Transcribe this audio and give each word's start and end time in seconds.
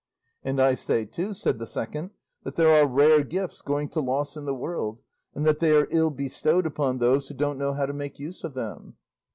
'And 0.41 0.59
I 0.59 0.73
say 0.73 1.05
too,' 1.05 1.35
said 1.35 1.59
the 1.59 1.67
second, 1.67 2.09
'that 2.41 2.55
there 2.55 2.73
are 2.73 2.87
rare 2.87 3.23
gifts 3.23 3.61
going 3.61 3.87
to 3.89 4.01
loss 4.01 4.35
in 4.35 4.45
the 4.45 4.53
world, 4.55 4.97
and 5.35 5.45
that 5.45 5.59
they 5.59 5.75
are 5.77 5.85
ill 5.91 6.09
bestowed 6.09 6.65
upon 6.65 6.97
those 6.97 7.27
who 7.27 7.35
don't 7.35 7.59
know 7.59 7.73
how 7.73 7.85
to 7.85 7.93
make 7.93 8.17
use 8.17 8.43
of 8.43 8.55
them. 8.55 8.95